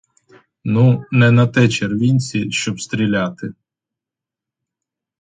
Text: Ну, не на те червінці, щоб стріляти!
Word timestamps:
Ну, 0.63 1.05
не 1.11 1.31
на 1.31 1.47
те 1.47 1.67
червінці, 1.69 2.51
щоб 2.51 2.81
стріляти! 2.81 3.53